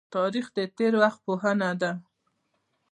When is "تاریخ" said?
0.15-0.45